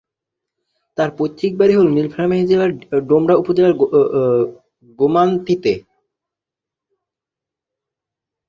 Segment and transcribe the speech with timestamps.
[0.97, 2.71] তার পৈতৃক বাড়ি হল নীলফামারী জেলার
[3.09, 3.73] ডোমার উপজেলার
[4.99, 5.73] গোমনাতিতে।